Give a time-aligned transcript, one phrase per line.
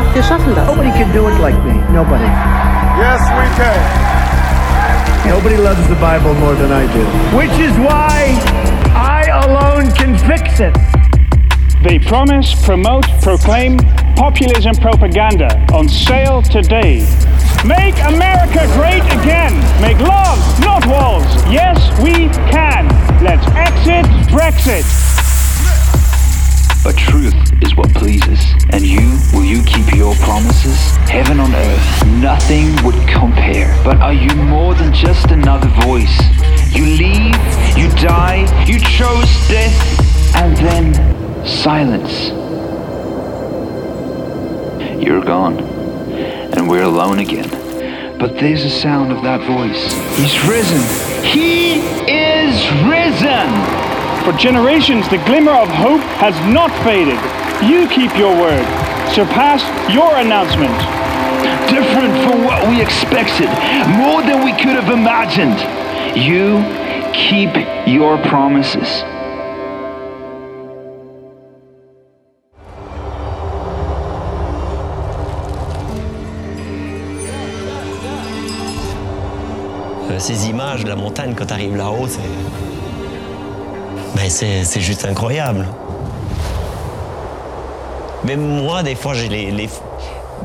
[0.00, 0.66] Wir haben so vieles geschafft, wir schaffen das.
[0.66, 1.74] Nobody can do it like me.
[1.92, 2.24] Nobody.
[2.98, 3.80] Yes, we can.
[5.28, 7.04] Nobody loves the Bible more than I do.
[7.36, 8.34] Which is why
[8.94, 10.76] I alone can fix it.
[11.82, 13.78] They promise, promote, proclaim
[14.16, 17.06] populism propaganda on sale today.
[17.64, 19.52] Make America great again.
[19.80, 21.24] Make love, not walls.
[21.50, 22.88] Yes, we can.
[23.22, 25.09] Let's exit Brexit.
[26.82, 28.40] But truth is what pleases.
[28.70, 30.96] And you, will you keep your promises?
[31.08, 33.78] Heaven on earth, nothing would compare.
[33.84, 36.18] But are you more than just another voice?
[36.74, 37.36] You leave,
[37.76, 42.28] you die, you chose death, and then silence.
[45.04, 47.48] You're gone, and we're alone again.
[48.18, 49.92] But there's a sound of that voice.
[50.16, 51.24] He's risen.
[51.24, 53.89] He is risen!
[54.24, 57.18] For generations, the glimmer of hope has not faded.
[57.68, 58.64] You keep your word.
[59.14, 59.62] Surpass
[59.92, 60.76] your announcement.
[61.70, 63.48] Different from what we expected,
[63.96, 65.58] more than we could have imagined.
[66.16, 66.62] You
[67.12, 67.50] keep
[67.86, 69.02] your promises.
[80.10, 82.69] Euh, ces images de la montagne quand tu arrives là-haut, c'est.
[84.14, 85.66] Ben c'est juste incroyable.
[88.24, 89.68] Même moi, des fois, j'ai les,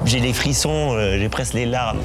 [0.05, 1.99] j'ai les frissons, euh, j'ai presque les larmes.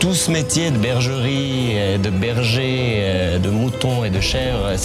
[0.00, 4.76] Tout ce métier de bergerie, de berger, euh, de mouton et de chèvre,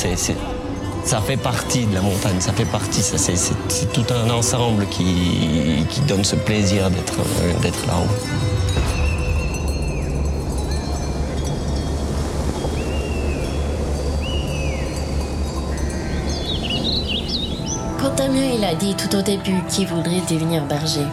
[1.03, 6.01] ça fait partie de la montagne, ça fait partie, c'est, tout un ensemble qui, qui
[6.01, 8.07] donne ce plaisir euh, d'être là-haut.
[18.01, 21.05] Quand Damien il a dit tout au début qu'il voudrait devenir berger,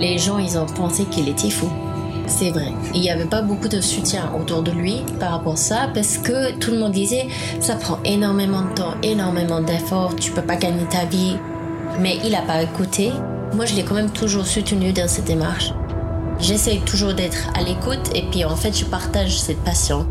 [0.00, 1.70] les gens ils ont pensé qu'il était fou.
[2.26, 2.72] C'est vrai.
[2.94, 6.16] Il n'y avait pas beaucoup de soutien autour de lui par rapport à ça parce
[6.16, 7.28] que tout le monde disait
[7.60, 11.36] ça prend énormément de temps, énormément d'efforts, tu peux pas gagner ta vie.
[12.00, 13.12] Mais il n'a pas écouté.
[13.52, 15.74] Moi, je l'ai quand même toujours soutenu dans cette démarche.
[16.40, 20.06] J'essaye toujours d'être à l'écoute et puis en fait, je partage cette passion.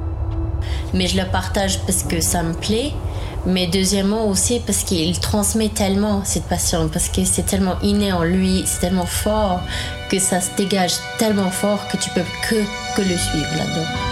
[0.94, 2.94] Mais je la partage parce que ça me plaît
[3.46, 8.24] mais deuxièmement aussi parce qu'il transmet tellement cette passion, parce que c'est tellement inné en
[8.24, 9.62] lui, c'est tellement fort
[10.10, 12.56] que ça se dégage tellement fort que tu peux que,
[12.96, 14.05] que le suivre là-dedans.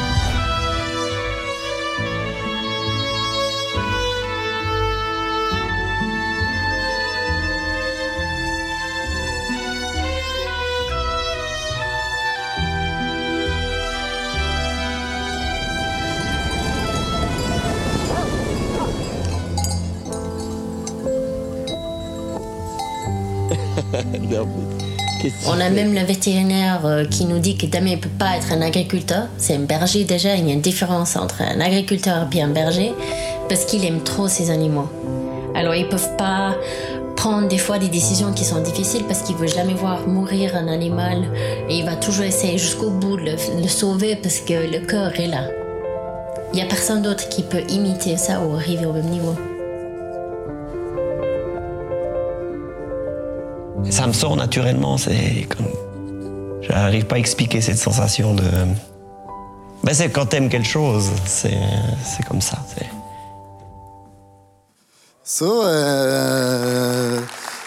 [25.63, 28.62] A même le vétérinaire euh, qui nous dit que Damien ne peut pas être un
[28.62, 29.28] agriculteur.
[29.38, 30.35] C'est un berger déjà.
[30.35, 32.91] Il y a une différence entre un agriculteur et un berger
[33.47, 34.90] parce qu'il aime trop ses animaux.
[35.56, 36.56] Alors ils peuvent pas
[37.16, 40.68] prendre des fois des décisions qui sont difficiles parce qu'il veut jamais voir mourir un
[40.68, 41.24] animal
[41.69, 43.31] et il va toujours essayer jusqu'au bout de
[43.62, 45.45] le, sauver parce que le cœur est là.
[46.51, 49.35] Il n'y a personne d'autre qui peut imiter ça ou arriver au même niveau.
[53.90, 55.68] Ça me sort naturellement, c'est comme.
[56.62, 58.44] J'arrive pas à expliquer cette sensation de.
[59.84, 61.52] Ben c'est quand t'aimes quelque chose, c'est
[62.28, 62.58] comme ça.
[65.26, 67.20] So, euh,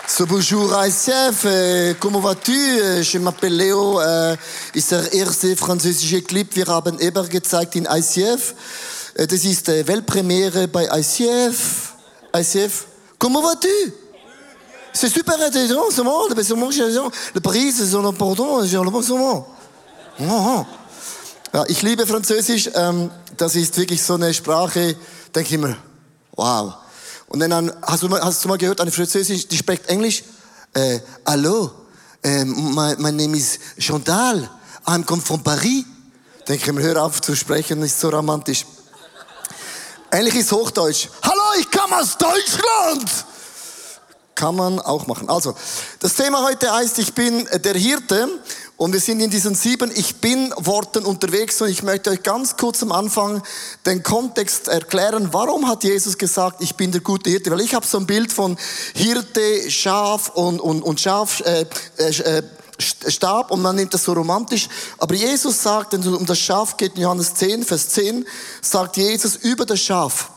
[0.07, 2.53] so bonjour ICF, äh, comment vas-tu?
[2.53, 4.37] Äh, je m'appelle Leo, äh,
[4.75, 8.55] ist der erste französische Clip, wir haben Eber gezeigt in ICF.
[9.15, 11.95] Äh, das ist äh, Weltpremiere bei ICF.
[12.35, 12.87] ICF,
[13.19, 14.06] comment vas-tu?
[14.97, 18.89] C'est super intéressant, ce monde, parce que moi, le Paris, c'est so important, c'est le
[18.89, 19.45] oh,
[21.53, 24.97] ja, Ich liebe Französisch, ähm, das ist wirklich so eine Sprache,
[25.35, 25.77] denke ich mir,
[26.35, 26.77] wow.
[27.29, 30.25] Und dann hast du, mal, hast du mal gehört, eine Französisch, die spricht Englisch,
[30.73, 31.73] äh, hallo,
[32.23, 34.49] äh, my, my name is Chantal,
[34.87, 35.85] I'm come from Paris.
[36.49, 38.65] Denke ich mir, hör auf zu sprechen, ist so romantisch.
[40.11, 41.09] Ähnlich ist Hochdeutsch.
[41.23, 43.36] Hallo, ich komme aus Deutschland!
[44.37, 45.31] Kann man auch machen.
[45.31, 45.55] Also,
[45.99, 48.29] das Thema heute heißt, ich bin der Hirte
[48.77, 52.59] und wir sind in diesen sieben Ich bin Worten unterwegs und ich möchte euch ganz
[52.59, 53.43] kurz am Anfang
[53.87, 55.31] den Kontext erklären.
[55.33, 57.51] Warum hat Jesus gesagt, ich bin der gute Hirte?
[57.51, 58.59] Weil ich habe so ein Bild von
[58.95, 61.65] Hirte, Schaf und, und, und Schaf, äh,
[61.97, 62.43] äh, äh
[62.79, 64.69] Stab und man nimmt das so romantisch.
[64.99, 68.27] Aber Jesus sagt, wenn es um das Schaf geht, in Johannes 10, Vers 10,
[68.61, 70.31] sagt Jesus über das Schaf,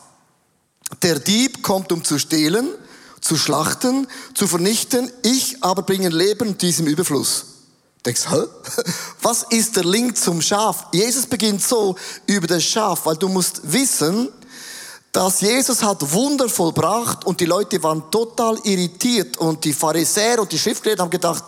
[1.02, 2.70] der Dieb kommt, um zu stehlen,
[3.20, 5.10] zu schlachten, zu vernichten.
[5.22, 7.44] Ich aber bringe Leben diesem Überfluss.
[8.04, 8.44] Denkst, hä?
[9.22, 10.86] Was ist der Link zum Schaf?
[10.92, 11.96] Jesus beginnt so
[12.26, 14.28] über das Schaf, weil du musst wissen,
[15.12, 20.50] dass Jesus hat Wunder vollbracht und die Leute waren total irritiert und die Pharisäer und
[20.52, 21.44] die Schriftgelehrten haben gedacht,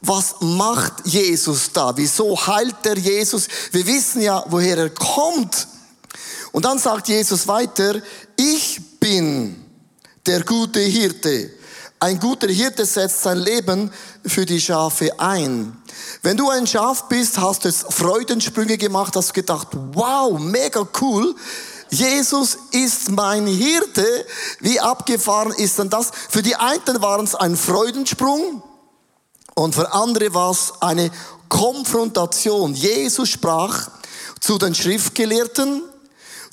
[0.00, 1.96] was macht Jesus da?
[1.96, 3.48] Wieso heilt der Jesus?
[3.72, 5.66] Wir wissen ja, woher er kommt.
[6.52, 8.00] Und dann sagt Jesus weiter,
[8.36, 9.64] ich bin
[10.28, 11.50] der gute Hirte.
[11.98, 13.90] Ein guter Hirte setzt sein Leben
[14.24, 15.76] für die Schafe ein.
[16.22, 21.34] Wenn du ein Schaf bist, hast du Freudensprünge gemacht, hast gedacht, wow, mega cool.
[21.88, 24.26] Jesus ist mein Hirte.
[24.60, 26.10] Wie abgefahren ist denn das?
[26.28, 28.62] Für die einen waren es ein Freudensprung
[29.54, 31.10] und für andere war es eine
[31.48, 32.74] Konfrontation.
[32.74, 33.88] Jesus sprach
[34.40, 35.82] zu den Schriftgelehrten,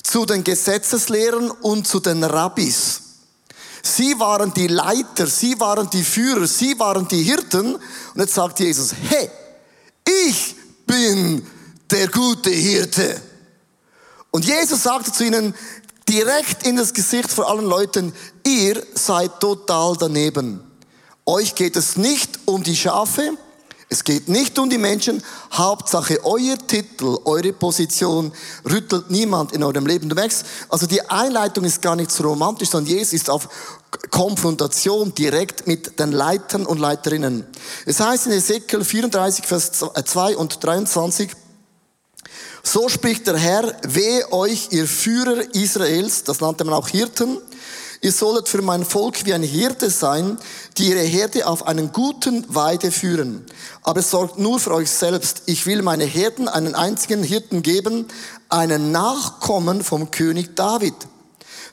[0.01, 3.01] zu den Gesetzeslehrern und zu den Rabbis.
[3.85, 7.75] Sie waren die Leiter, sie waren die Führer, sie waren die Hirten.
[7.75, 7.81] Und
[8.19, 9.29] jetzt sagt Jesus, hey,
[10.27, 10.55] ich
[10.87, 11.45] bin
[11.91, 13.21] der gute Hirte.
[14.31, 15.53] Und Jesus sagte zu ihnen
[16.09, 18.11] direkt in das Gesicht vor allen Leuten,
[18.43, 20.61] ihr seid total daneben.
[21.27, 23.37] Euch geht es nicht um die Schafe,
[23.87, 25.21] es geht nicht um die Menschen.
[25.53, 28.31] Hauptsache, euer Titel, eure Position
[28.69, 30.09] rüttelt niemand in eurem Leben.
[30.09, 33.47] Du merkst, also die Einleitung ist gar nicht so romantisch, sondern Jesus ist auf
[34.09, 37.45] Konfrontation direkt mit den Leitern und Leiterinnen.
[37.85, 41.31] Es heißt in Ezekiel 34, Vers 2 und 23,
[42.63, 47.37] so spricht der Herr, weh euch, ihr Führer Israels, das nannte man auch Hirten,
[48.01, 50.37] Ihr solltet für mein Volk wie ein Hirte sein,
[50.77, 53.45] die ihre Herde auf einen guten Weide führen.
[53.83, 55.43] Aber sorgt nur für euch selbst.
[55.45, 58.07] Ich will meine Herden einen einzigen Hirten geben,
[58.49, 60.93] einen Nachkommen vom König David,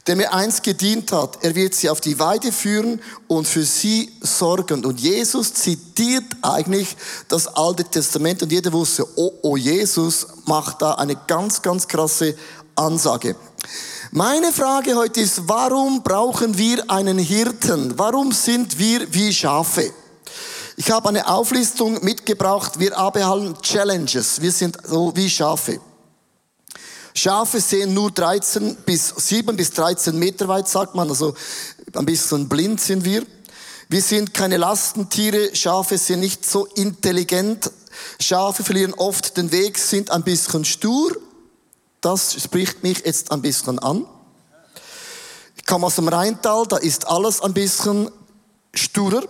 [0.06, 1.42] der mir einst gedient hat.
[1.42, 4.84] Er wird sie auf die Weide führen und für sie sorgen.
[4.84, 6.96] Und Jesus zitiert eigentlich
[7.28, 12.34] das Alte Testament und jeder wusste, oh, oh, Jesus macht da eine ganz, ganz krasse
[12.74, 13.36] Ansage.
[14.14, 17.98] Meine Frage heute ist, warum brauchen wir einen Hirten?
[17.98, 19.90] Warum sind wir wie Schafe?
[20.76, 22.78] Ich habe eine Auflistung mitgebracht.
[22.78, 24.42] Wir haben Challenges.
[24.42, 25.80] Wir sind so wie Schafe.
[27.14, 31.08] Schafe sehen nur 13 bis 7 bis 13 Meter weit, sagt man.
[31.08, 31.34] Also
[31.94, 33.24] ein bisschen blind sind wir.
[33.88, 35.56] Wir sind keine Lastentiere.
[35.56, 37.70] Schafe sind nicht so intelligent.
[38.20, 41.16] Schafe verlieren oft den Weg, sind ein bisschen stur
[42.02, 44.06] das spricht mich jetzt ein bisschen an.
[45.56, 48.10] Ich komme aus dem Rheintal, da ist alles ein bisschen
[48.74, 49.22] sturer.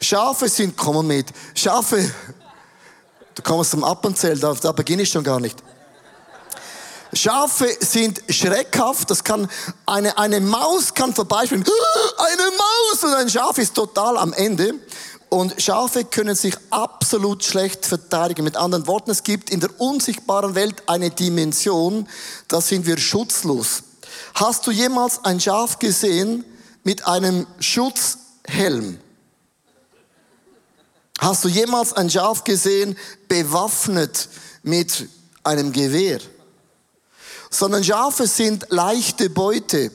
[0.00, 2.10] Schafe sind, komm mit, Schafe,
[3.34, 5.62] du kommst zum Appenzell, da, da beginne ich schon gar nicht.
[7.12, 9.48] Schafe sind schreckhaft, das kann,
[9.86, 11.64] eine, eine Maus kann vorbeispielen,
[12.16, 14.74] eine Maus und ein Schaf ist total am Ende.
[15.34, 18.44] Und Schafe können sich absolut schlecht verteidigen.
[18.44, 22.08] Mit anderen Worten, es gibt in der unsichtbaren Welt eine Dimension,
[22.46, 23.82] da sind wir schutzlos.
[24.34, 26.44] Hast du jemals ein Schaf gesehen
[26.84, 29.00] mit einem Schutzhelm?
[31.18, 34.28] Hast du jemals ein Schaf gesehen bewaffnet
[34.62, 35.08] mit
[35.42, 36.20] einem Gewehr?
[37.50, 39.90] Sondern Schafe sind leichte Beute.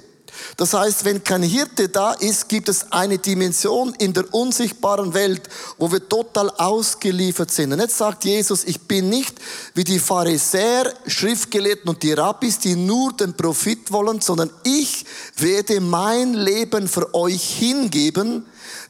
[0.58, 5.48] Das heißt, wenn kein Hirte da ist, gibt es eine Dimension in der unsichtbaren Welt,
[5.77, 7.74] wo wir total ausgeliefert sind.
[7.74, 9.36] Und jetzt sagt Jesus, ich bin nicht
[9.74, 15.05] wie die Pharisäer, Schriftgelehrten und die Rabbis, die nur den Profit wollen, sondern ich
[15.38, 18.46] werde mein Leben für euch hingeben,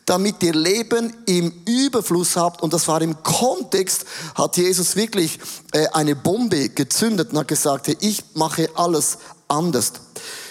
[0.06, 2.64] damit ihr Leben im Überfluss habt.
[2.64, 5.40] Und das war im Kontext, hat Jesus wirklich
[5.72, 9.94] äh, eine Bombe gezündet und hat gesagt, ich mache alles anders.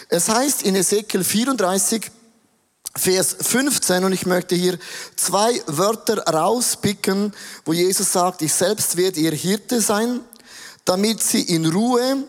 [0.09, 2.11] Es heißt in Ezekiel 34,
[2.97, 4.79] Vers 15, und ich möchte hier
[5.17, 7.35] zwei Wörter rauspicken,
[7.67, 10.21] wo Jesus sagt, ich selbst werde ihr Hirte sein,
[10.87, 12.25] damit sie in Ruhe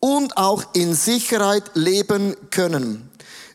[0.00, 3.10] und auch in Sicherheit leben können.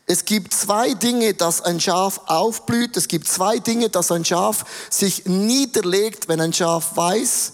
[0.06, 2.96] Es gibt zwei Dinge, dass ein Schaf aufblüht.
[2.96, 7.52] Es gibt zwei Dinge, dass ein Schaf sich niederlegt, wenn ein Schaf weiß,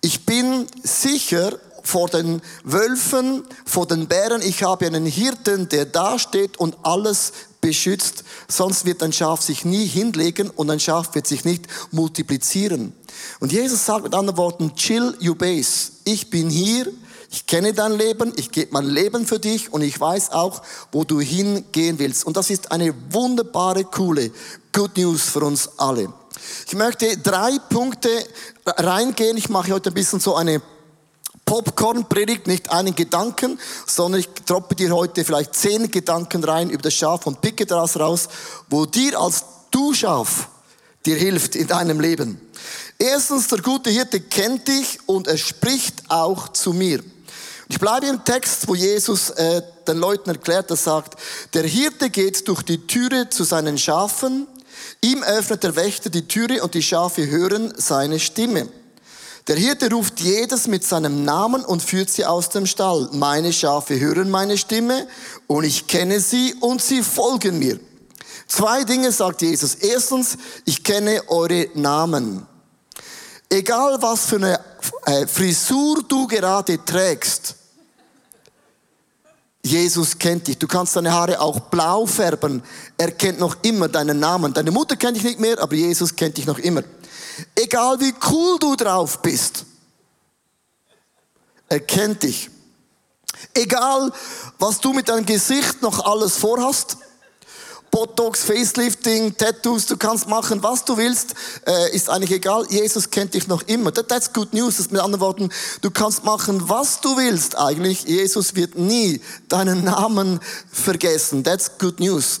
[0.00, 4.42] ich bin sicher vor den Wölfen, vor den Bären.
[4.42, 8.24] Ich habe einen Hirten, der da steht und alles beschützt.
[8.46, 12.92] Sonst wird ein Schaf sich nie hinlegen und ein Schaf wird sich nicht multiplizieren.
[13.40, 15.92] Und Jesus sagt mit anderen Worten, chill you base.
[16.04, 16.92] Ich bin hier,
[17.30, 20.60] ich kenne dein Leben, ich gebe mein Leben für dich und ich weiß auch,
[20.92, 22.26] wo du hingehen willst.
[22.26, 24.30] Und das ist eine wunderbare, coole
[24.74, 26.12] Good News für uns alle.
[26.66, 28.10] Ich möchte drei Punkte
[28.66, 29.38] reingehen.
[29.38, 30.60] Ich mache heute ein bisschen so eine
[31.48, 36.92] Popcorn-Predigt, nicht einen Gedanken, sondern ich droppe dir heute vielleicht zehn Gedanken rein über das
[36.92, 38.28] Schaf und picke daraus raus,
[38.68, 40.48] wo dir als Du-Schaf
[41.06, 42.38] dir hilft in deinem Leben.
[42.98, 47.02] Erstens, der gute Hirte kennt dich und er spricht auch zu mir.
[47.68, 51.18] Ich bleibe im Text, wo Jesus äh, den Leuten erklärt, er sagt,
[51.54, 54.46] der Hirte geht durch die Türe zu seinen Schafen,
[55.00, 58.68] ihm öffnet der Wächter die Türe und die Schafe hören seine Stimme.
[59.48, 63.08] Der Hirte ruft jedes mit seinem Namen und führt sie aus dem Stall.
[63.12, 65.08] Meine Schafe hören meine Stimme
[65.46, 67.80] und ich kenne sie und sie folgen mir.
[68.46, 69.74] Zwei Dinge sagt Jesus.
[69.76, 70.36] Erstens,
[70.66, 72.46] ich kenne eure Namen.
[73.48, 74.60] Egal was für eine
[75.06, 77.54] äh, Frisur du gerade trägst,
[79.64, 80.58] Jesus kennt dich.
[80.58, 82.62] Du kannst deine Haare auch blau färben.
[82.98, 84.52] Er kennt noch immer deinen Namen.
[84.52, 86.82] Deine Mutter kennt dich nicht mehr, aber Jesus kennt dich noch immer.
[87.54, 89.64] Egal wie cool du drauf bist,
[91.68, 92.50] er kennt dich.
[93.54, 94.12] Egal,
[94.58, 96.96] was du mit deinem Gesicht noch alles vorhast,
[97.90, 101.34] Botox, Facelifting, Tattoos, du kannst machen, was du willst,
[101.66, 102.66] äh, ist eigentlich egal.
[102.68, 103.92] Jesus kennt dich noch immer.
[103.92, 104.76] That, that's good news.
[104.76, 105.48] Das mit anderen Worten,
[105.80, 108.04] du kannst machen, was du willst eigentlich.
[108.04, 110.40] Jesus wird nie deinen Namen
[110.70, 111.44] vergessen.
[111.44, 112.40] That's good news.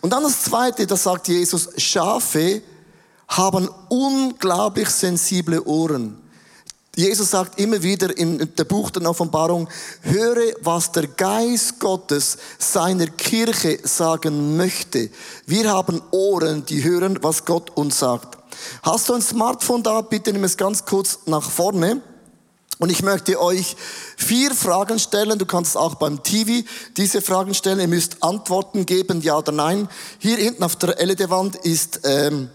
[0.00, 2.62] Und dann das Zweite, da sagt Jesus, Schafe
[3.28, 6.18] haben unglaublich sensible Ohren.
[6.96, 9.68] Jesus sagt immer wieder in der Buch der Offenbarung,
[10.00, 15.10] höre, was der Geist Gottes seiner Kirche sagen möchte.
[15.44, 18.38] Wir haben Ohren, die hören, was Gott uns sagt.
[18.82, 20.00] Hast du ein Smartphone da?
[20.00, 22.00] Bitte nimm es ganz kurz nach vorne.
[22.78, 23.76] Und ich möchte euch
[24.16, 25.38] vier Fragen stellen.
[25.38, 26.66] Du kannst auch beim TV
[26.96, 27.80] diese Fragen stellen.
[27.80, 29.88] Ihr müsst Antworten geben, ja oder nein.
[30.18, 32.50] Hier hinten auf der LED-Wand ist ähm,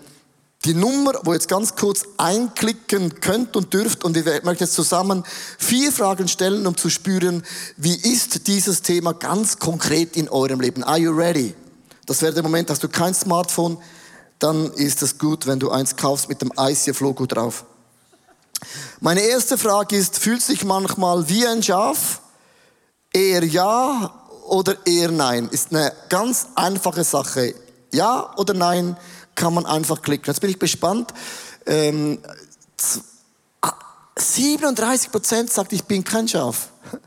[0.66, 4.74] die Nummer, wo ihr jetzt ganz kurz einklicken könnt und dürft und ich möchte jetzt
[4.74, 5.24] zusammen
[5.58, 7.44] vier Fragen stellen, um zu spüren,
[7.78, 10.84] wie ist dieses Thema ganz konkret in eurem Leben?
[10.84, 11.56] Are you ready?
[12.06, 13.78] Das wäre der Moment, hast du kein Smartphone,
[14.38, 17.66] dann ist es gut, wenn du eins kaufst mit dem ICF-Logo drauf.
[19.00, 22.22] Meine erste Frage ist, fühlt sich manchmal wie ein Schaf?
[23.14, 24.14] Eher ja
[24.48, 25.50] oder eher nein?
[25.50, 27.56] Ist eine ganz einfache Sache.
[27.92, 28.96] Ja oder nein?
[29.42, 30.28] Kann man einfach klicken.
[30.28, 31.12] Jetzt bin ich gespannt.
[31.66, 32.20] Ähm,
[34.16, 36.70] 37 ah, Prozent sagt, ich bin kein Schaf.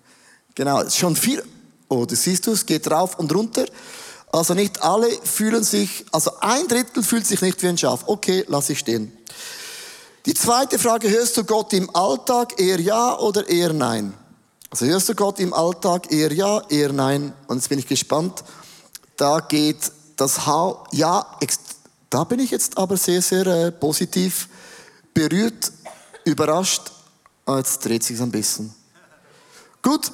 [0.57, 1.43] Genau, schon viel.
[1.89, 3.65] Oh, das siehst du, es geht rauf und runter.
[4.31, 8.05] Also nicht alle fühlen sich, also ein Drittel fühlt sich nicht wie ein Schaf.
[8.07, 9.11] Okay, lass ich stehen.
[10.27, 14.15] Die zweite Frage, hörst du Gott im Alltag eher ja oder eher nein?
[14.71, 17.33] Also hörst du Gott im Alltag eher ja, eher nein?
[17.49, 18.45] Und jetzt bin ich gespannt.
[19.17, 20.41] Da geht das
[20.93, 21.27] ja,
[22.15, 24.49] da bin ich jetzt aber sehr, sehr äh, positiv
[25.13, 25.73] berührt,
[26.25, 26.93] überrascht.
[27.45, 28.73] Ah, jetzt dreht sich ein bisschen.
[29.83, 30.13] Gut.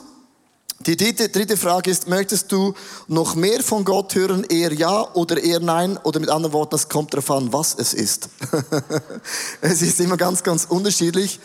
[0.87, 2.73] Die dritte, dritte Frage ist, möchtest du
[3.07, 5.99] noch mehr von Gott hören, eher ja oder eher nein?
[5.99, 8.31] Oder mit anderen Worten, es kommt darauf an, was es ist.
[9.61, 11.39] es ist immer ganz, ganz unterschiedlich.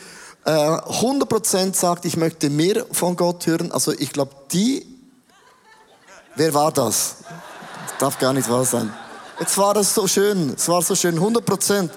[0.45, 3.73] Äh, 100% sagt, ich möchte mehr von Gott hören.
[3.73, 4.85] Also ich glaube, die...
[6.37, 7.15] Wer war das?
[7.27, 7.97] das?
[7.99, 8.93] Darf gar nicht wahr sein.
[9.37, 11.91] Jetzt war es so schön, es war so schön, 100 Prozent.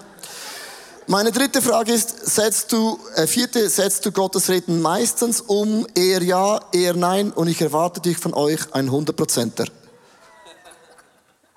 [1.07, 6.21] Meine dritte Frage ist, setzt du, äh, vierte, setzt du Gottes Reden meistens um, eher
[6.23, 9.67] ja, eher nein, und ich erwarte dich von euch ein 100 Prozenter.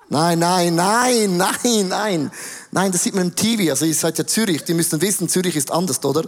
[0.08, 2.30] Nein, nein, nein, nein, nein.
[2.70, 5.56] Nein, das sieht man im TV, also ihr seid ja Zürich, die müssen wissen, Zürich
[5.56, 6.22] ist anders, oder?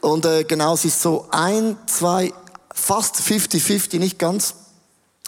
[0.00, 2.32] Und äh, genau, es ist so ein, zwei,
[2.74, 4.54] fast 50-50, nicht ganz.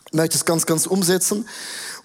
[0.09, 1.47] Ich möchte es ganz, ganz umsetzen.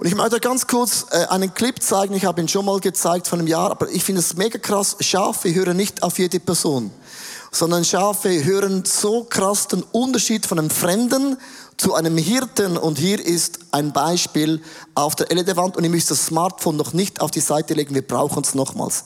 [0.04, 2.14] Und ich möchte ganz kurz äh, einen Clip zeigen.
[2.14, 4.98] Ich habe ihn schon mal gezeigt von einem Jahr, aber ich finde es mega krass.
[5.00, 6.92] Schafe hören nicht auf jede Person,
[7.52, 11.38] sondern Schafe hören so krass den Unterschied von einem Fremden
[11.78, 12.76] zu einem Hirten.
[12.76, 14.62] Und hier ist ein Beispiel
[14.94, 15.78] auf der LED-Wand.
[15.78, 17.96] Und ihr müsst das Smartphone noch nicht auf die Seite legen.
[17.96, 19.06] Wir brauchen es nochmals.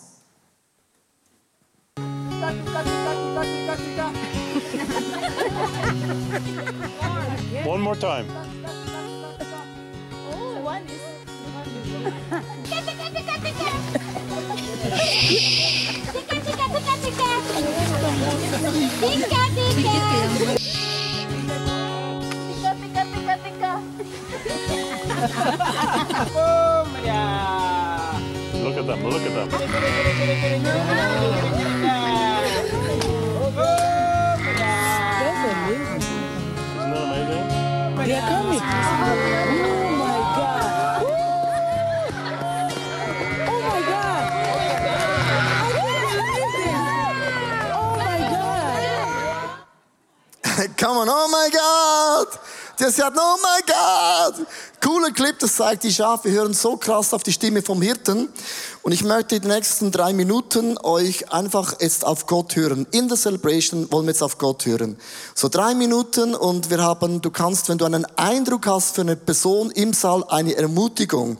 [7.67, 8.25] One more time.
[12.07, 13.67] Pica, pica!
[22.47, 23.71] Pica, pica, pica, pica!
[26.31, 27.23] Cobra!
[28.53, 29.47] Look at them, look at them!
[33.35, 33.71] Cobra!
[35.19, 36.03] That's amazing!
[36.77, 37.45] Isn't that amazing?
[38.07, 39.66] They're coming!
[50.77, 52.39] Come on, oh my God!
[52.79, 54.47] Der sagt, oh my God!
[54.83, 58.29] Cooler Clip, das zeigt, die Schafe hören so krass auf die Stimme vom Hirten.
[58.81, 62.87] Und ich möchte den nächsten drei Minuten euch einfach jetzt auf Gott hören.
[62.91, 64.97] In der Celebration wollen wir jetzt auf Gott hören.
[65.35, 69.15] So drei Minuten und wir haben, du kannst, wenn du einen Eindruck hast für eine
[69.15, 71.37] Person im Saal, eine Ermutigung,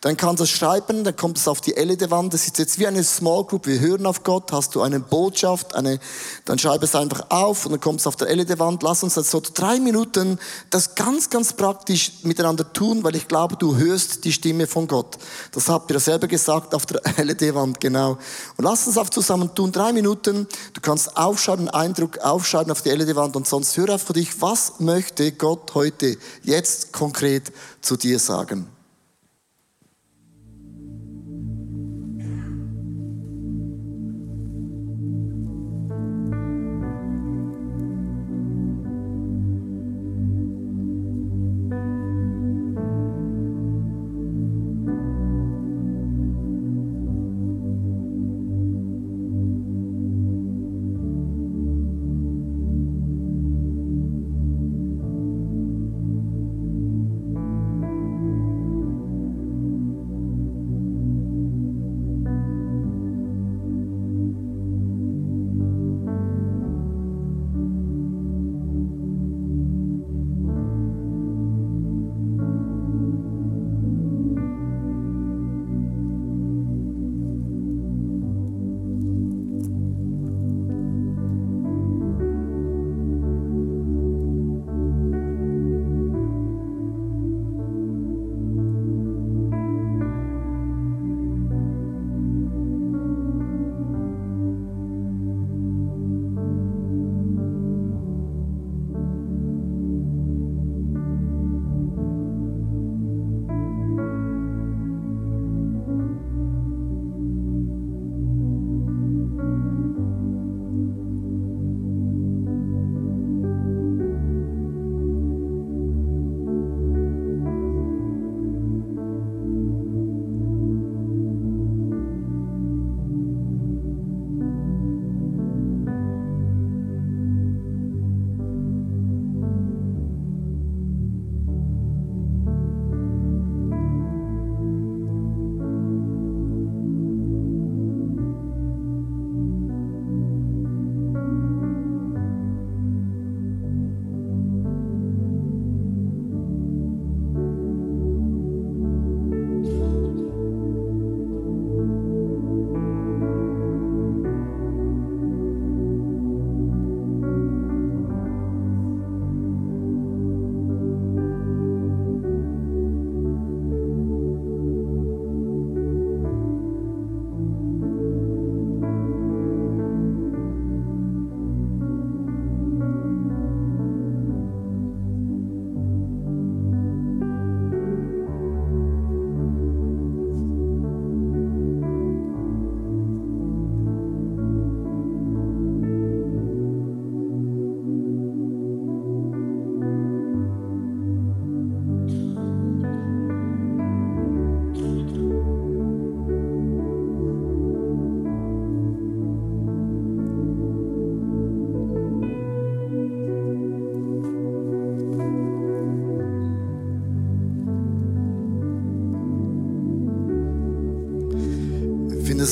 [0.00, 2.32] dann kannst du es schreiben, dann kommt es auf die LED-Wand.
[2.32, 3.66] Das ist jetzt wie eine Small Group.
[3.66, 4.52] Wir hören auf Gott.
[4.52, 5.98] Hast du eine Botschaft, eine,
[6.44, 8.84] dann schreib es einfach auf und dann kommt es auf der LED-Wand.
[8.84, 10.38] Lass uns jetzt so drei Minuten
[10.70, 15.18] das ganz, ganz praktisch miteinander tun, weil ich glaube, du hörst die Stimme von Gott.
[15.50, 18.18] Das habt ihr selber gesagt auf der LED-Wand, genau.
[18.56, 19.72] Und lass uns auf zusammen tun.
[19.72, 20.46] Drei Minuten.
[20.74, 24.78] Du kannst aufschreiben, Eindruck aufschreiben auf die LED-Wand und sonst hör auf für dich, was
[24.78, 28.77] möchte Gott heute jetzt konkret zu dir sagen.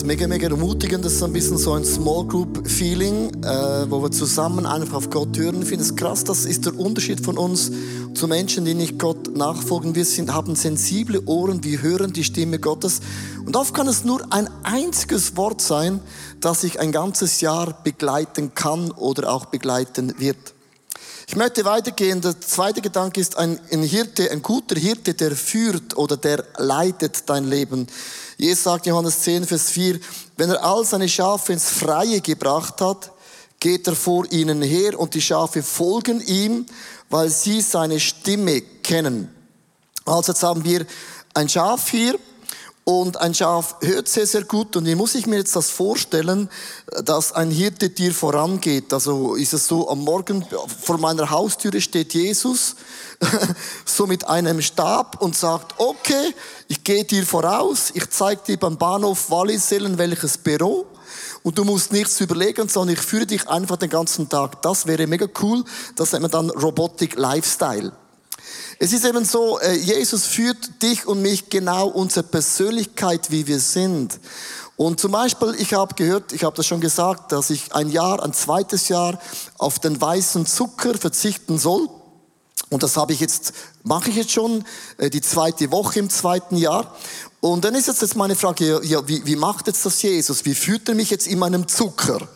[0.06, 1.04] Mega, mega ermutigend.
[1.04, 5.10] Das ist ein bisschen so ein Small Group Feeling, äh, wo wir zusammen einfach auf
[5.10, 5.62] Gott hören.
[5.62, 7.72] Ich finde es krass, das ist der Unterschied von uns
[8.14, 9.96] zu Menschen, die nicht Gott nachfolgen.
[9.96, 13.00] Wir sind, haben sensible Ohren, wir hören die Stimme Gottes.
[13.44, 16.00] Und oft kann es nur ein einziges Wort sein,
[16.40, 20.55] das sich ein ganzes Jahr begleiten kann oder auch begleiten wird.
[21.28, 22.20] Ich möchte weitergehen.
[22.20, 27.28] Der zweite Gedanke ist ein, ein Hirte, ein guter Hirte, der führt oder der leitet
[27.28, 27.88] dein Leben.
[28.38, 29.98] Jesus sagt Johannes 10, Vers 4,
[30.36, 33.10] wenn er all seine Schafe ins Freie gebracht hat,
[33.58, 36.64] geht er vor ihnen her und die Schafe folgen ihm,
[37.10, 39.28] weil sie seine Stimme kennen.
[40.04, 40.86] Also jetzt haben wir
[41.34, 42.16] ein Schaf hier
[42.88, 44.76] und ein Schaf hört sehr, sehr gut.
[44.76, 46.48] Und wie muss ich mir jetzt das vorstellen,
[47.02, 48.92] dass ein Hirte vorangeht?
[48.92, 50.46] Also ist es so, am Morgen
[50.82, 52.76] vor meiner Haustüre steht Jesus,
[53.84, 56.32] so mit einem Stab und sagt, okay,
[56.68, 60.86] ich gehe dir voraus, ich zeige dir beim Bahnhof Wallisellen welches Büro
[61.42, 64.62] und du musst nichts überlegen, sondern ich führe dich einfach den ganzen Tag.
[64.62, 65.64] Das wäre mega cool.
[65.96, 67.90] Das nennt man dann Robotic Lifestyle.
[68.78, 73.60] Es ist eben so, äh, Jesus führt dich und mich genau unsere Persönlichkeit, wie wir
[73.60, 74.18] sind.
[74.76, 78.22] Und zum Beispiel, ich habe gehört, ich habe das schon gesagt, dass ich ein Jahr,
[78.22, 79.18] ein zweites Jahr
[79.56, 81.88] auf den weißen Zucker verzichten soll.
[82.68, 83.52] Und das habe ich jetzt,
[83.84, 84.64] mache ich jetzt schon,
[84.98, 86.94] äh, die zweite Woche im zweiten Jahr.
[87.40, 90.44] Und dann ist jetzt meine Frage, ja, wie, wie macht jetzt das Jesus?
[90.44, 92.28] Wie führt er mich jetzt in meinem Zucker?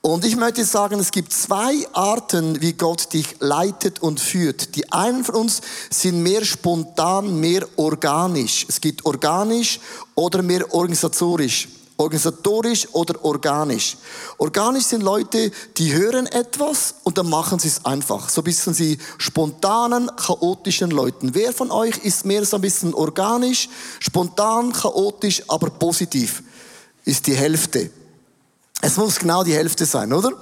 [0.00, 4.76] Und ich möchte sagen, es gibt zwei Arten, wie Gott dich leitet und führt.
[4.76, 8.64] Die einen von uns sind mehr spontan, mehr organisch.
[8.68, 9.80] Es gibt organisch
[10.14, 11.68] oder mehr organisatorisch.
[11.96, 13.96] Organisatorisch oder organisch.
[14.36, 18.28] Organisch sind Leute, die hören etwas und dann machen sie es einfach.
[18.28, 21.34] So ein bisschen sie spontanen, chaotischen Leuten.
[21.34, 26.44] Wer von euch ist mehr so ein bisschen organisch, spontan, chaotisch, aber positiv?
[27.04, 27.90] Ist die Hälfte.
[28.80, 30.32] Es muss genau die Hälfte sein, oder?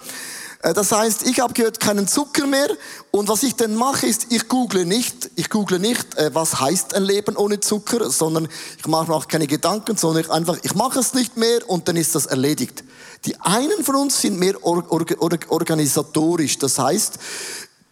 [0.62, 2.68] Äh, das heißt, ich habe gehört, keinen Zucker mehr.
[3.10, 6.94] Und was ich dann mache, ist, ich google nicht, ich google nicht, äh, was heißt
[6.94, 10.74] ein Leben ohne Zucker, sondern ich mache mir auch keine Gedanken, sondern ich einfach, ich
[10.74, 12.84] mache es nicht mehr und dann ist das erledigt.
[13.24, 16.58] Die einen von uns sind mehr organisatorisch.
[16.58, 17.18] Das heißt,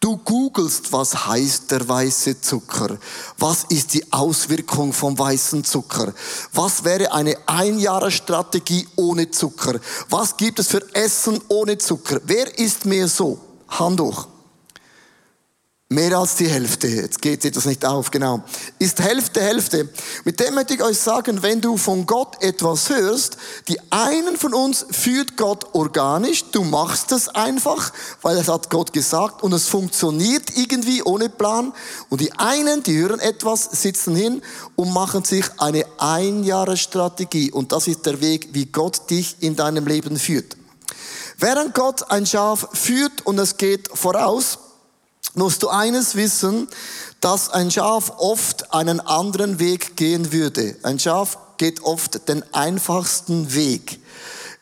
[0.05, 2.99] Du googelst, was heißt der weiße Zucker?
[3.39, 6.13] Was ist die Auswirkung vom weißen Zucker?
[6.53, 9.81] Was wäre eine Einjahresstrategie ohne Zucker?
[10.11, 12.21] Was gibt es für Essen ohne Zucker?
[12.25, 13.39] Wer ist mehr so?
[13.67, 14.29] Hand hoch.
[15.91, 16.89] Mehr als die Hälfte.
[16.89, 18.43] Jetzt geht etwas nicht auf, genau.
[18.79, 19.91] Ist Hälfte, Hälfte.
[20.25, 23.37] Mit dem möchte ich euch sagen, wenn du von Gott etwas hörst,
[23.69, 27.93] die einen von uns führt Gott organisch, du machst es einfach,
[28.23, 31.75] weil es hat Gott gesagt und es funktioniert irgendwie ohne Plan.
[32.09, 34.41] Und die einen, die hören etwas, sitzen hin
[34.77, 37.53] und machen sich eine Einjahresstrategie.
[37.53, 40.57] Und das ist der Weg, wie Gott dich in deinem Leben führt.
[41.37, 44.59] Während Gott ein Schaf führt und es geht voraus,
[45.35, 46.69] musst du eines wissen,
[47.21, 50.77] dass ein Schaf oft einen anderen Weg gehen würde.
[50.83, 54.01] Ein Schaf geht oft den einfachsten Weg.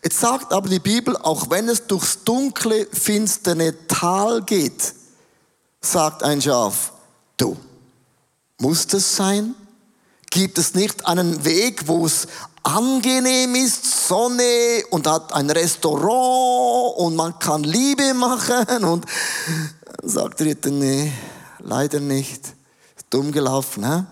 [0.02, 4.94] Jetzt sagt aber die Bibel, auch wenn es durchs dunkle, finsterne Tal geht,
[5.80, 6.92] sagt ein Schaf,
[7.36, 7.56] du,
[8.58, 9.54] muss das sein?
[10.30, 12.26] Gibt es nicht einen Weg, wo es
[12.62, 19.04] angenehm ist, Sonne und hat ein Restaurant und man kann Liebe machen und
[20.02, 21.12] sagt der Ritter, nee,
[21.60, 22.54] leider nicht.
[23.08, 24.04] Dumm gelaufen, hä?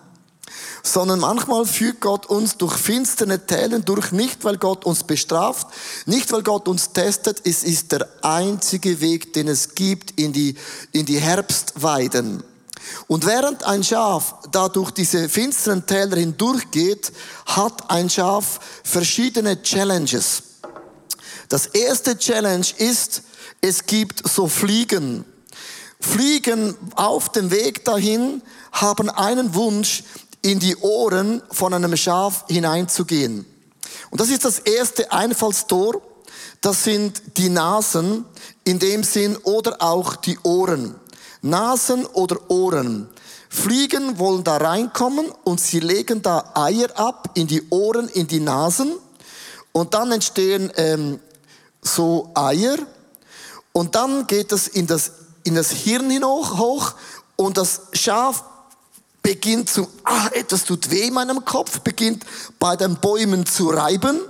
[0.82, 5.66] Sondern manchmal führt Gott uns durch finsterne Tälen durch, nicht weil Gott uns bestraft,
[6.06, 10.54] nicht weil Gott uns testet, es ist der einzige Weg, den es gibt in die,
[10.92, 12.42] in die Herbstweiden.
[13.06, 17.12] Und während ein Schaf da durch diese finsteren Täler hindurchgeht,
[17.46, 20.42] hat ein Schaf verschiedene Challenges.
[21.48, 23.22] Das erste Challenge ist,
[23.60, 25.24] es gibt so Fliegen.
[26.00, 30.02] Fliegen auf dem Weg dahin haben einen Wunsch,
[30.42, 33.44] in die Ohren von einem Schaf hineinzugehen.
[34.10, 36.00] Und das ist das erste Einfallstor.
[36.60, 38.24] Das sind die Nasen
[38.64, 40.94] in dem Sinn oder auch die Ohren.
[41.42, 43.08] Nasen oder Ohren.
[43.48, 48.40] Fliegen wollen da reinkommen und sie legen da Eier ab in die Ohren, in die
[48.40, 48.92] Nasen.
[49.72, 51.18] Und dann entstehen ähm,
[51.82, 52.76] so Eier.
[53.72, 55.12] Und dann geht es in das
[55.50, 56.94] in das Hirn hinauf, hoch
[57.34, 58.44] und das Schaf
[59.20, 62.24] beginnt zu, ah, etwas tut weh in meinem Kopf, beginnt
[62.60, 64.20] bei den Bäumen zu reiben.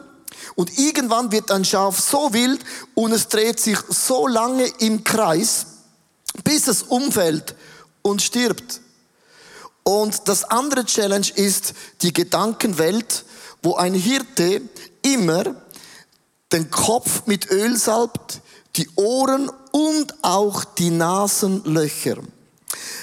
[0.54, 2.60] Und irgendwann wird ein Schaf so wild
[2.94, 5.66] und es dreht sich so lange im Kreis,
[6.42, 7.54] bis es umfällt
[8.00, 8.80] und stirbt.
[9.82, 13.24] Und das andere Challenge ist die Gedankenwelt,
[13.62, 14.62] wo ein Hirte
[15.02, 15.54] immer
[16.50, 18.40] den Kopf mit Öl salbt,
[18.76, 22.18] die Ohren und auch die Nasenlöcher.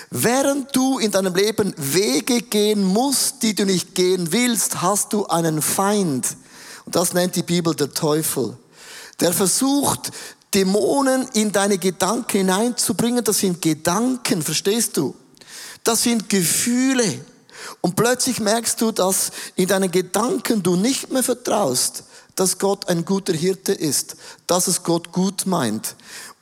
[0.09, 5.25] Während du in deinem Leben Wege gehen musst, die du nicht gehen willst, hast du
[5.27, 6.37] einen Feind.
[6.85, 8.57] Und das nennt die Bibel der Teufel.
[9.19, 10.11] Der versucht,
[10.53, 13.23] Dämonen in deine Gedanken hineinzubringen.
[13.23, 15.13] Das sind Gedanken, verstehst du?
[15.83, 17.25] Das sind Gefühle.
[17.81, 22.03] Und plötzlich merkst du, dass in deinen Gedanken du nicht mehr vertraust,
[22.35, 25.95] dass Gott ein guter Hirte ist, dass es Gott gut meint.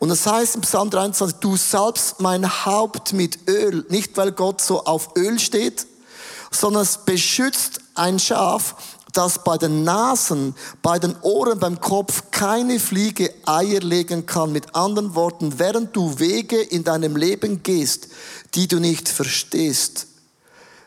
[0.05, 4.33] Und es das heißt im Psalm 23, du salbst mein Haupt mit Öl, nicht weil
[4.33, 5.87] Gott so auf Öl steht,
[6.51, 8.75] sondern es beschützt ein Schaf,
[9.13, 14.51] das bei den Nasen, bei den Ohren, beim Kopf keine Fliege Eier legen kann.
[14.51, 18.09] Mit anderen Worten, während du Wege in deinem Leben gehst,
[18.53, 20.05] die du nicht verstehst,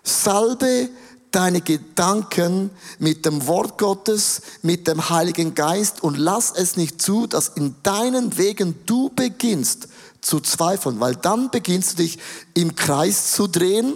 [0.05, 0.91] salbe
[1.35, 7.27] deine Gedanken mit dem Wort Gottes, mit dem Heiligen Geist und lass es nicht zu,
[7.27, 9.89] dass in deinen Wegen du beginnst
[10.21, 12.19] zu zweifeln, weil dann beginnst du dich
[12.55, 13.95] im Kreis zu drehen,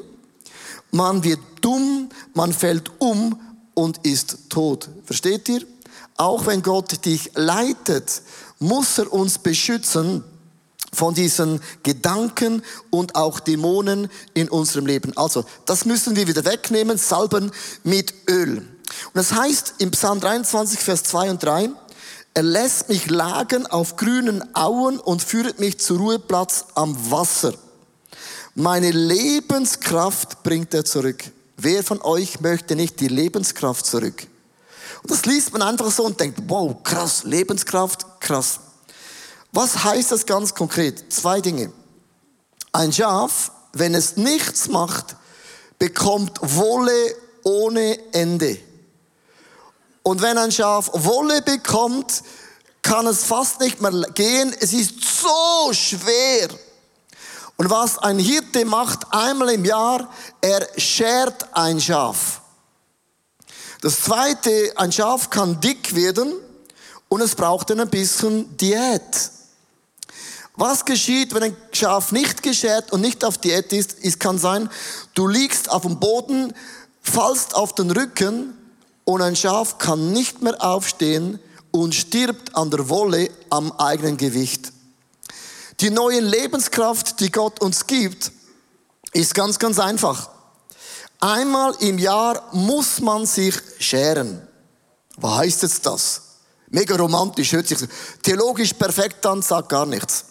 [0.90, 3.40] man wird dumm, man fällt um
[3.74, 4.88] und ist tot.
[5.04, 5.62] Versteht ihr?
[6.16, 8.22] Auch wenn Gott dich leitet,
[8.58, 10.22] muss er uns beschützen
[10.94, 15.16] von diesen Gedanken und auch Dämonen in unserem Leben.
[15.16, 17.50] Also, das müssen wir wieder wegnehmen, salben
[17.82, 18.58] mit Öl.
[18.58, 21.70] Und das heißt im Psalm 23, Vers 2 und 3,
[22.34, 27.54] er lässt mich lagen auf grünen Auen und führt mich zu Ruheplatz am Wasser.
[28.54, 31.24] Meine Lebenskraft bringt er zurück.
[31.56, 34.26] Wer von euch möchte nicht die Lebenskraft zurück?
[35.02, 38.60] Und das liest man einfach so und denkt, wow, krass, Lebenskraft, krass.
[39.52, 41.12] Was heißt das ganz konkret?
[41.12, 41.70] Zwei Dinge.
[42.72, 45.16] Ein Schaf, wenn es nichts macht,
[45.78, 48.58] bekommt Wolle ohne Ende.
[50.02, 52.22] Und wenn ein Schaf Wolle bekommt,
[52.80, 54.54] kann es fast nicht mehr gehen.
[54.58, 56.48] Es ist so schwer.
[57.56, 60.08] Und was ein Hirte macht einmal im Jahr,
[60.40, 62.40] er schert ein Schaf.
[63.82, 66.32] Das zweite, ein Schaf kann dick werden
[67.08, 69.31] und es braucht dann ein bisschen Diät.
[70.54, 73.96] Was geschieht, wenn ein Schaf nicht geschert und nicht auf Diät ist?
[74.02, 74.68] Es kann sein,
[75.14, 76.52] du liegst auf dem Boden,
[77.00, 78.56] fallst auf den Rücken
[79.04, 81.38] und ein Schaf kann nicht mehr aufstehen
[81.70, 84.72] und stirbt an der Wolle am eigenen Gewicht.
[85.80, 88.30] Die neue Lebenskraft, die Gott uns gibt,
[89.12, 90.30] ist ganz, ganz einfach.
[91.18, 94.46] Einmal im Jahr muss man sich scheren.
[95.16, 96.22] Was heißt jetzt das?
[96.68, 97.78] Mega romantisch, hört sich
[98.22, 100.26] theologisch perfekt an, sagt gar nichts.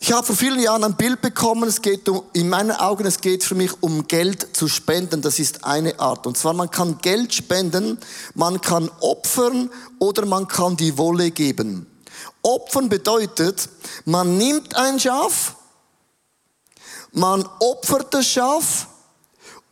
[0.00, 3.20] Ich habe vor vielen Jahren ein Bild bekommen, es geht um, in meinen Augen, es
[3.20, 5.22] geht für mich um Geld zu spenden.
[5.22, 6.26] Das ist eine Art.
[6.26, 7.98] Und zwar, man kann Geld spenden,
[8.34, 11.86] man kann opfern oder man kann die Wolle geben.
[12.42, 13.68] Opfern bedeutet,
[14.04, 15.56] man nimmt ein Schaf,
[17.12, 18.86] man opfert das Schaf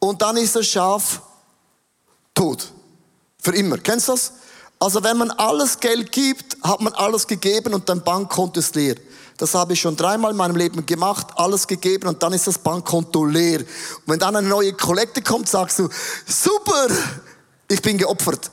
[0.01, 1.23] und dann ist das Schaf
[2.35, 2.73] tot.
[3.41, 3.79] Für immer.
[3.79, 4.33] Kennst du das?
[4.81, 8.97] Also wenn man alles Geld gibt, hat man alles gegeben und dein Bankkonto ist leer.
[9.39, 12.59] Das habe ich schon dreimal in meinem Leben gemacht, alles gegeben und dann ist das
[12.59, 13.61] Bankkonto leer.
[13.61, 13.67] Und
[14.07, 15.89] wenn dann eine neue Kollekte kommt, sagst du,
[16.27, 16.89] super,
[17.69, 18.51] ich bin geopfert.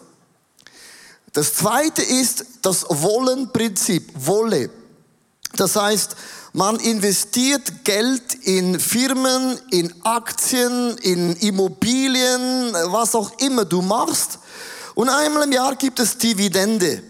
[1.32, 4.70] Das zweite ist das Wollenprinzip, Wolle.
[5.56, 6.16] Das heißt,
[6.54, 14.38] man investiert Geld in Firmen, in Aktien, in Immobilien, was auch immer du machst.
[14.94, 17.02] Und einmal im Jahr gibt es Dividende.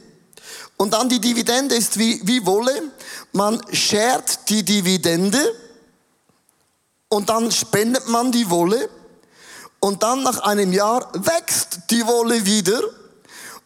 [0.77, 2.92] Und dann die Dividende ist wie, wie Wolle.
[3.33, 5.39] Man schert die Dividende
[7.09, 8.89] und dann spendet man die Wolle.
[9.79, 12.79] Und dann nach einem Jahr wächst die Wolle wieder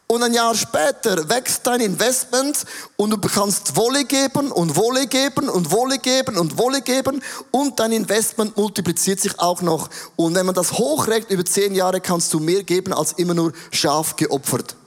[0.08, 2.64] und ein Jahr später wächst dein Investment
[2.96, 7.78] und du kannst Wolle geben und Wolle geben und Wolle geben und Wolle geben und
[7.80, 9.90] dein Investment multipliziert sich auch noch.
[10.16, 13.52] Und wenn man das hochrechnet über zehn Jahre, kannst du mehr geben als immer nur
[13.72, 14.78] Schaf geopfert.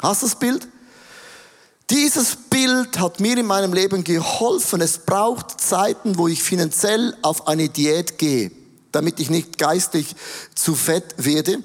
[0.00, 0.68] Hast du das Bild?
[1.90, 4.82] Dieses Bild hat mir in meinem Leben geholfen.
[4.82, 8.50] Es braucht Zeiten, wo ich finanziell auf eine Diät gehe,
[8.92, 10.14] damit ich nicht geistig
[10.54, 11.62] zu fett werde.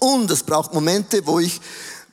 [0.00, 1.60] Und es braucht Momente, wo ich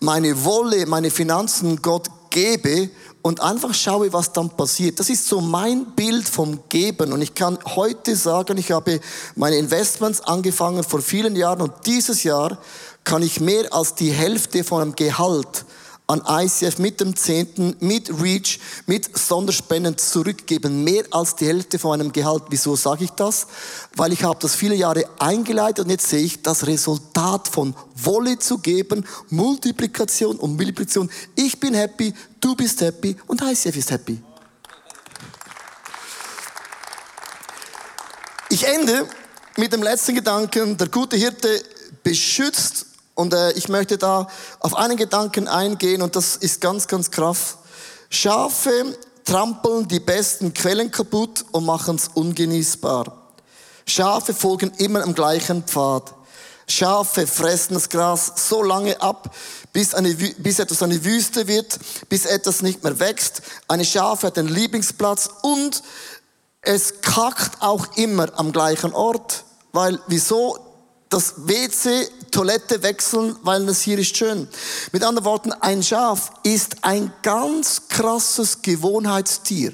[0.02, 2.90] meine Wolle, meine Finanzen Gott gebe
[3.22, 5.00] und einfach schaue, was dann passiert.
[5.00, 7.14] Das ist so mein Bild vom Geben.
[7.14, 9.00] Und ich kann heute sagen, ich habe
[9.36, 12.58] meine Investments angefangen vor vielen Jahren und dieses Jahr
[13.06, 15.66] kann ich mehr als die Hälfte von einem Gehalt
[16.12, 20.84] an ICF mit dem Zehnten, mit Reach, mit Sonderspenden zurückgeben.
[20.84, 22.44] Mehr als die Hälfte von einem Gehalt.
[22.50, 23.48] Wieso sage ich das?
[23.96, 28.38] Weil ich habe das viele Jahre eingeleitet und jetzt sehe ich das Resultat von Wolle
[28.40, 31.10] zu geben, Multiplikation und Multiplikation.
[31.36, 34.22] Ich bin happy, du bist happy und ICF ist happy.
[38.50, 39.08] Ich ende
[39.56, 40.76] mit dem letzten Gedanken.
[40.76, 41.64] Der gute Hirte
[42.04, 44.28] beschützt und äh, ich möchte da
[44.60, 47.58] auf einen Gedanken eingehen und das ist ganz, ganz krass.
[48.10, 53.18] Schafe trampeln die besten Quellen kaputt und machen es ungenießbar.
[53.86, 56.14] Schafe folgen immer am gleichen Pfad.
[56.68, 59.36] Schafe fressen das Gras so lange ab,
[59.74, 63.42] bis, eine, bis etwas eine Wüste wird, bis etwas nicht mehr wächst.
[63.68, 65.84] Eine Schafe hat einen Lieblingsplatz und
[66.62, 69.44] es kackt auch immer am gleichen Ort.
[69.74, 70.58] Weil wieso
[71.10, 74.48] das WC, Toilette wechseln, weil das hier ist schön.
[74.92, 79.74] Mit anderen Worten, ein Schaf ist ein ganz krasses Gewohnheitstier.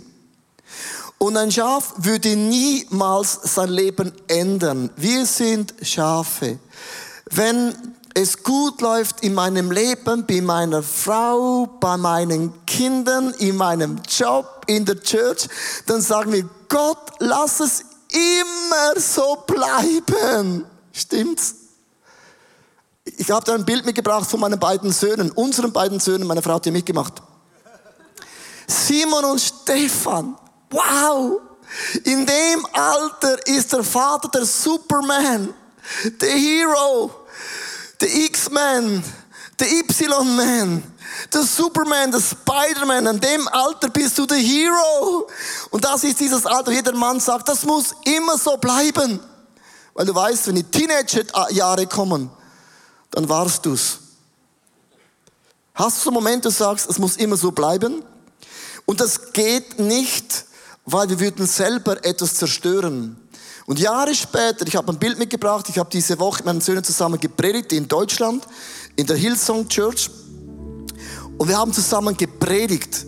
[1.19, 4.89] Und ein Schaf würde niemals sein Leben ändern.
[4.95, 6.59] Wir sind Schafe.
[7.31, 7.73] Wenn
[8.13, 14.63] es gut läuft in meinem Leben, bei meiner Frau, bei meinen Kindern, in meinem Job,
[14.67, 15.47] in der Church,
[15.85, 20.65] dann sagen wir, Gott, lass es immer so bleiben.
[20.91, 21.66] Stimmt's?
[23.15, 26.55] Ich habe da ein Bild mitgebracht von meinen beiden Söhnen, unseren beiden Söhnen, meine Frau
[26.55, 27.21] hat hier mitgemacht.
[28.67, 30.35] Simon und Stefan.
[30.69, 31.41] Wow!
[32.03, 35.53] In dem Alter ist der Vater der Superman,
[36.21, 37.11] der Hero,
[37.99, 39.03] der X-Man,
[39.59, 40.83] der Y-Man,
[41.33, 43.07] der Superman, der Spider-Man.
[43.07, 45.27] In dem Alter bist du der Hero.
[45.71, 46.71] Und das ist dieses Alter.
[46.71, 49.19] Jeder Mann sagt, das muss immer so bleiben.
[49.93, 52.29] Weil du weißt, wenn die Teenager-Jahre kommen,
[53.11, 53.99] dann warst du's.
[55.73, 58.03] Hast du so Momente, du sagst, es muss immer so bleiben?
[58.85, 60.45] Und das geht nicht,
[60.85, 63.17] weil wir würden selber etwas zerstören.
[63.67, 66.83] Und Jahre später, ich habe ein Bild mitgebracht, ich habe diese Woche mit meinen Söhnen
[66.83, 68.47] zusammen gepredigt in Deutschland,
[68.95, 70.09] in der Hillsong Church.
[71.37, 73.05] Und wir haben zusammen gepredigt.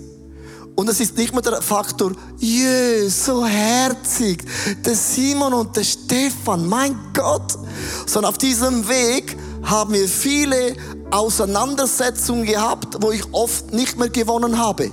[0.75, 4.43] Und es ist nicht mehr der Faktor, jö, so herzig,
[4.85, 7.57] der Simon und der Stefan, mein Gott,
[8.05, 10.75] sondern auf diesem Weg haben wir viele
[11.11, 14.91] Auseinandersetzungen gehabt, wo ich oft nicht mehr gewonnen habe.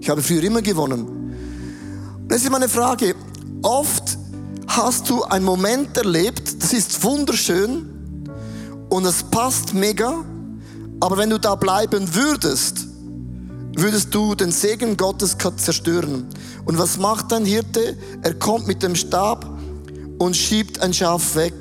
[0.00, 2.24] Ich habe früher immer gewonnen.
[2.28, 3.14] Das ist meine Frage.
[3.62, 4.18] Oft
[4.66, 8.28] hast du einen Moment erlebt, das ist wunderschön
[8.88, 10.24] und es passt mega,
[11.00, 12.86] aber wenn du da bleiben würdest,
[13.76, 16.28] würdest du den Segen Gottes zerstören.
[16.64, 17.96] Und was macht ein Hirte?
[18.22, 19.58] Er kommt mit dem Stab
[20.18, 21.54] und schiebt ein Schaf weg.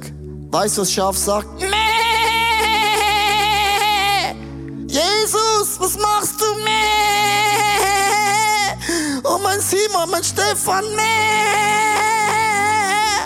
[0.52, 1.62] Weißt du, was Schaf sagt?
[1.62, 1.81] Jesus,
[5.82, 6.46] was machst du?
[9.24, 10.84] Oh, mein Simon, mein Stefan,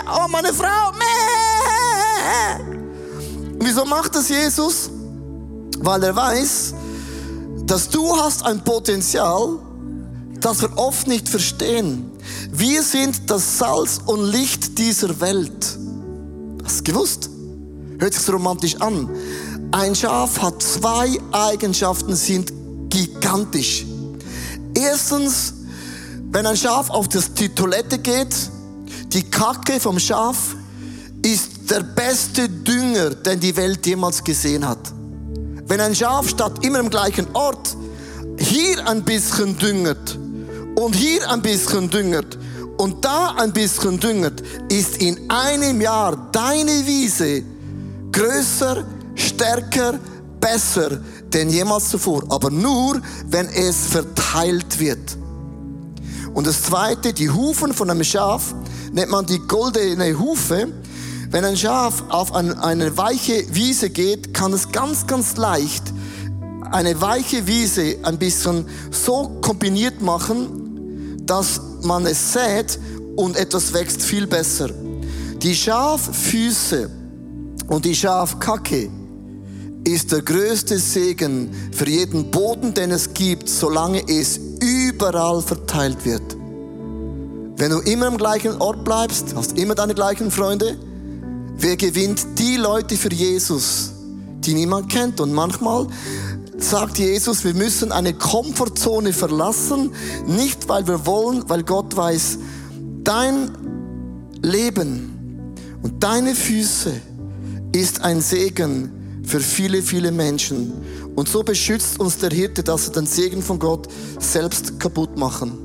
[0.06, 0.92] oh, meine Frau.
[3.58, 4.90] Wieso macht das Jesus?
[5.80, 6.74] Weil er weiß,
[7.66, 9.58] dass du hast ein Potenzial,
[10.40, 12.10] das wir oft nicht verstehen.
[12.52, 15.78] Wir sind das Salz und Licht dieser Welt.
[16.64, 17.28] Hast du gewusst?
[17.98, 19.08] Hört sich so romantisch an.
[19.72, 22.52] Ein Schaf hat zwei Eigenschaften, sind
[22.88, 23.84] gigantisch.
[24.74, 25.54] Erstens,
[26.30, 28.34] wenn ein Schaf auf die Toilette geht,
[29.12, 30.54] die Kacke vom Schaf
[31.22, 34.78] ist der beste Dünger, den die Welt jemals gesehen hat.
[35.66, 37.76] Wenn ein Schaf statt immer im gleichen Ort
[38.38, 40.18] hier ein bisschen düngert
[40.76, 42.38] und hier ein bisschen düngert
[42.76, 47.42] und da ein bisschen düngert, ist in einem Jahr deine Wiese
[48.12, 48.84] größer,
[49.16, 49.98] stärker,
[50.40, 51.00] besser
[51.32, 52.22] denn jemals zuvor.
[52.28, 55.16] Aber nur, wenn es verteilt wird.
[56.32, 58.54] Und das zweite, die Hufen von einem Schaf,
[58.92, 60.68] nennt man die goldene Hufe.
[61.30, 65.92] Wenn ein Schaf auf eine weiche Wiese geht, kann es ganz, ganz leicht
[66.70, 72.78] eine weiche Wiese ein bisschen so kombiniert machen, dass man es sät
[73.16, 74.70] und etwas wächst viel besser.
[75.42, 76.90] Die Schaffüße
[77.68, 78.90] und die Schafkacke
[79.86, 86.36] ist der größte Segen für jeden Boden, den es gibt, solange es überall verteilt wird.
[87.56, 90.76] Wenn du immer am gleichen Ort bleibst, hast immer deine gleichen Freunde,
[91.56, 93.92] wer gewinnt die Leute für Jesus,
[94.40, 95.20] die niemand kennt?
[95.20, 95.86] Und manchmal
[96.58, 99.92] sagt Jesus, wir müssen eine Komfortzone verlassen,
[100.26, 102.38] nicht weil wir wollen, weil Gott weiß,
[103.04, 103.52] dein
[104.42, 106.92] Leben und deine Füße
[107.72, 108.95] ist ein Segen
[109.26, 110.72] für viele, viele Menschen.
[111.14, 115.58] Und so beschützt uns der Hirte, dass er den Segen von Gott selbst kaputt machen.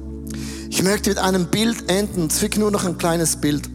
[0.70, 3.70] Ich möchte mit einem Bild enden, ist nur noch ein kleines Bild.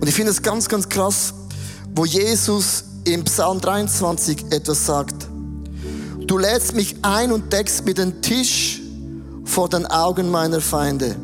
[0.00, 1.34] Und ich finde es ganz, ganz krass,
[1.94, 5.28] wo Jesus im Psalm 23 etwas sagt.
[6.26, 8.80] Du lädst mich ein und deckst mir den Tisch
[9.44, 11.16] vor den Augen meiner Feinde.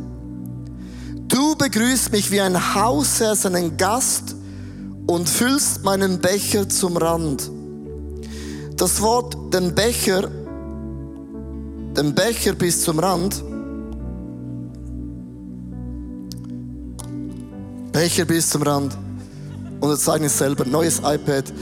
[1.28, 4.31] Du begrüßt mich wie ein Hausherr seinen Gast
[5.06, 7.50] und füllst meinen Becher zum Rand.
[8.76, 10.30] Das Wort den Becher,
[11.96, 13.42] den Becher bis zum Rand,
[17.92, 18.96] Becher bis zum Rand.
[19.80, 21.52] Und zeigen es selber, neues iPad.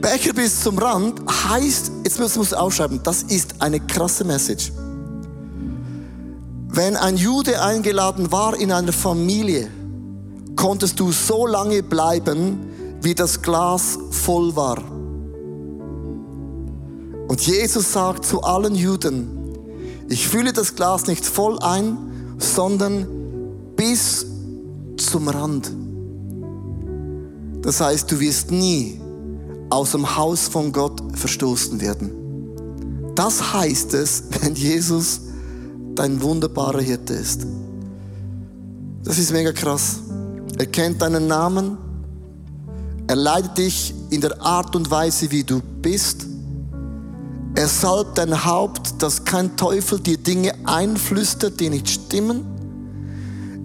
[0.00, 4.72] Becher bis zum Rand heißt, jetzt musst du aufschreiben, das ist eine krasse Message.
[6.68, 9.68] Wenn ein Jude eingeladen war in einer Familie,
[10.58, 12.58] konntest du so lange bleiben,
[13.00, 14.78] wie das Glas voll war.
[17.28, 19.28] Und Jesus sagt zu allen Juden,
[20.08, 21.96] ich fülle das Glas nicht voll ein,
[22.38, 23.06] sondern
[23.76, 24.26] bis
[24.96, 25.70] zum Rand.
[27.62, 29.00] Das heißt, du wirst nie
[29.70, 32.10] aus dem Haus von Gott verstoßen werden.
[33.14, 35.20] Das heißt es, wenn Jesus
[35.94, 37.46] dein wunderbarer Hirte ist.
[39.04, 40.00] Das ist mega krass.
[40.58, 41.78] Er kennt deinen Namen.
[43.06, 46.26] Er leitet dich in der Art und Weise, wie du bist.
[47.54, 52.44] Er salbt dein Haupt, dass kein Teufel dir Dinge einflüstert, die nicht stimmen.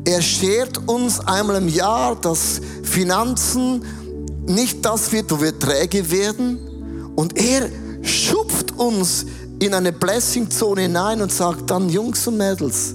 [0.06, 3.84] Er schert uns einmal im Jahr, dass Finanzen
[4.46, 6.60] nicht das wird, wo wir träge werden.
[7.16, 7.70] Und er
[8.04, 9.26] schupft uns
[9.60, 12.94] in eine Blessing-Zone hinein und sagt dann, Jungs und Mädels,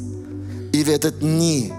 [0.72, 1.72] ihr werdet nie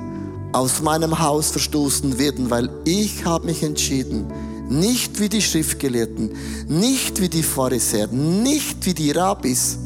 [0.52, 4.26] aus meinem Haus verstoßen werden, weil ich habe mich entschieden,
[4.70, 6.32] nicht wie die Schriftgelehrten,
[6.68, 9.78] nicht wie die Pharisäer, nicht wie die Rabbis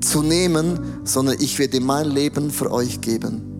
[0.00, 3.53] zu nehmen, sondern ich werde mein Leben für euch geben.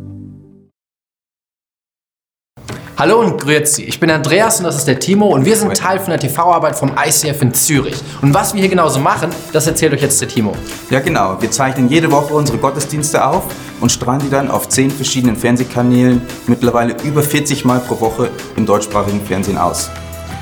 [2.96, 5.98] Hallo und grüezi, ich bin Andreas und das ist der Timo und wir sind Teil
[5.98, 7.96] von der TV-Arbeit vom ICF in Zürich.
[8.22, 10.54] Und was wir hier genauso machen, das erzählt euch jetzt der Timo.
[10.90, 13.46] Ja genau, wir zeichnen jede Woche unsere Gottesdienste auf
[13.80, 18.64] und strahlen die dann auf zehn verschiedenen Fernsehkanälen, mittlerweile über 40 Mal pro Woche im
[18.64, 19.90] deutschsprachigen Fernsehen aus.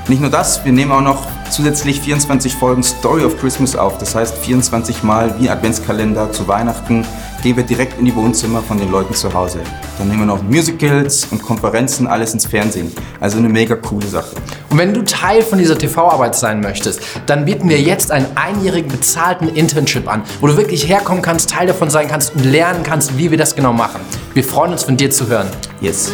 [0.08, 3.96] Nicht nur das, wir nehmen auch noch zusätzlich 24 Folgen Story of Christmas auf.
[3.96, 7.06] Das heißt 24 Mal wie Adventskalender zu Weihnachten
[7.42, 9.60] gehen wir direkt in die Wohnzimmer von den Leuten zu Hause.
[9.98, 12.92] Dann nehmen wir noch Musicals und Konferenzen, alles ins Fernsehen.
[13.20, 14.36] Also eine mega coole Sache.
[14.70, 18.90] Und wenn du Teil von dieser TV-Arbeit sein möchtest, dann bieten wir jetzt einen einjährigen
[18.90, 23.18] bezahlten Internship an, wo du wirklich herkommen kannst, Teil davon sein kannst und lernen kannst,
[23.18, 24.00] wie wir das genau machen.
[24.34, 25.48] Wir freuen uns von dir zu hören.
[25.80, 26.12] Yes.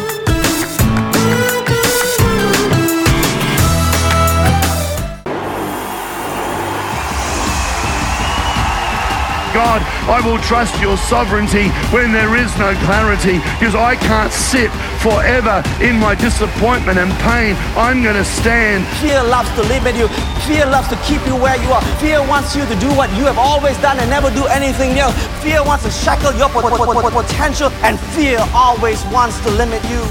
[9.53, 14.69] God, I will trust your sovereignty when there is no clarity because I can't sit
[15.01, 17.55] forever in my disappointment and pain.
[17.75, 18.85] I'm going to stand.
[19.01, 20.07] Fear loves to limit you.
[20.45, 21.81] Fear loves to keep you where you are.
[21.97, 25.09] Fear wants you to do what you have always done and never do anything new.
[25.41, 29.81] Fear wants to shackle your po- po- po- potential, and fear always wants to limit
[29.89, 30.01] you.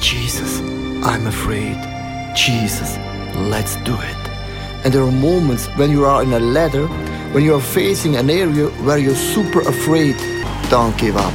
[0.00, 0.60] Jesus,
[1.04, 1.76] I'm afraid.
[2.34, 2.96] Jesus,
[3.34, 4.19] let's do it.
[4.82, 6.86] And there are moments when you are in a ladder,
[7.32, 10.16] when you are facing an area where you're super afraid.
[10.70, 11.34] Don't give up.